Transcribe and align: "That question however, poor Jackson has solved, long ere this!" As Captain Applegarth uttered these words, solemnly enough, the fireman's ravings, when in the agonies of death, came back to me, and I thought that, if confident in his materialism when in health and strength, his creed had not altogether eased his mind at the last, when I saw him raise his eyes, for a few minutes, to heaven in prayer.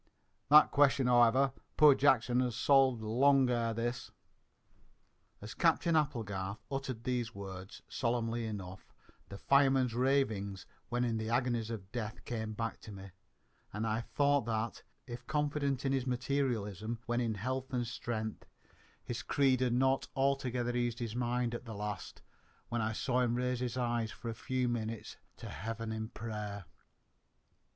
"That 0.49 0.71
question 0.71 1.05
however, 1.05 1.53
poor 1.77 1.93
Jackson 1.93 2.39
has 2.39 2.55
solved, 2.55 3.03
long 3.03 3.47
ere 3.51 3.71
this!" 3.71 4.09
As 5.41 5.53
Captain 5.53 5.95
Applegarth 5.95 6.57
uttered 6.71 7.03
these 7.03 7.35
words, 7.35 7.83
solemnly 7.87 8.47
enough, 8.47 8.91
the 9.29 9.37
fireman's 9.37 9.93
ravings, 9.93 10.65
when 10.89 11.03
in 11.03 11.17
the 11.17 11.29
agonies 11.29 11.69
of 11.69 11.91
death, 11.91 12.25
came 12.25 12.53
back 12.53 12.79
to 12.79 12.91
me, 12.91 13.11
and 13.71 13.85
I 13.85 14.01
thought 14.01 14.45
that, 14.45 14.81
if 15.05 15.27
confident 15.27 15.85
in 15.85 15.91
his 15.91 16.07
materialism 16.07 16.97
when 17.05 17.21
in 17.21 17.35
health 17.35 17.71
and 17.71 17.85
strength, 17.85 18.47
his 19.03 19.21
creed 19.21 19.61
had 19.61 19.73
not 19.73 20.07
altogether 20.15 20.75
eased 20.75 20.97
his 20.97 21.15
mind 21.15 21.53
at 21.53 21.65
the 21.65 21.75
last, 21.75 22.23
when 22.69 22.81
I 22.81 22.91
saw 22.93 23.19
him 23.21 23.35
raise 23.35 23.59
his 23.59 23.77
eyes, 23.77 24.09
for 24.09 24.29
a 24.29 24.33
few 24.33 24.67
minutes, 24.67 25.17
to 25.37 25.49
heaven 25.49 25.91
in 25.91 26.09
prayer. 26.09 26.65